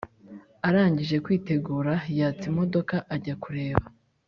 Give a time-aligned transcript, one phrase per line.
[0.67, 3.85] arangije kwitegura yatsa imodoka ajya kureba